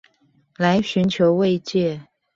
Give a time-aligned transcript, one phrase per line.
[0.57, 1.99] 來尋求慰藉